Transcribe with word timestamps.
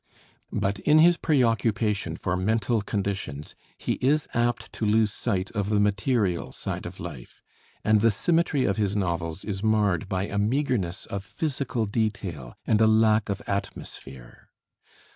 But 0.51 0.79
in 0.79 0.97
his 0.97 1.15
preoccupation 1.15 2.15
for 2.15 2.35
mental 2.35 2.81
conditions 2.81 3.53
he 3.77 3.99
is 4.01 4.27
apt 4.33 4.73
to 4.73 4.83
lose 4.85 5.13
sight 5.13 5.51
of 5.51 5.69
the 5.69 5.79
material 5.79 6.51
side 6.53 6.87
of 6.87 6.99
life, 6.99 7.43
and 7.83 8.01
the 8.01 8.09
symmetry 8.09 8.65
of 8.65 8.77
his 8.77 8.95
novels 8.95 9.45
is 9.45 9.61
marred 9.61 10.09
by 10.09 10.25
a 10.25 10.39
meagreness 10.39 11.05
of 11.05 11.23
physical 11.23 11.85
detail 11.85 12.55
and 12.65 12.81
a 12.81 12.87
lack 12.87 13.29
of 13.29 13.43
atmosphere. 13.45 14.49